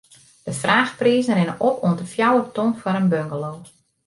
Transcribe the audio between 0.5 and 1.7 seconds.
fraachprizen rinne